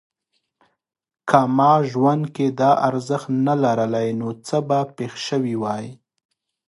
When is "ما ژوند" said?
1.57-2.23